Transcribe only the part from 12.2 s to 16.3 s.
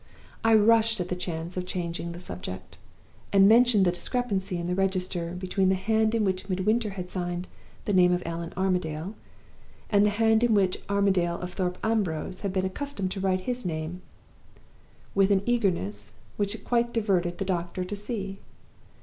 had been accustomed to write his name, with an eagerness